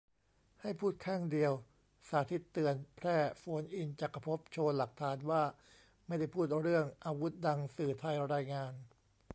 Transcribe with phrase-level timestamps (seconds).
[0.61, 1.53] ให้พูดข้างเดียว:
[2.09, 5.43] สาทิตย์เตือน แพร่โฟนอินจักรภพ โชว์หลักฐานว่า
[6.07, 8.73] ไม่ได้พูดเรื่องอาวุธดังสื่อไทยรายงาน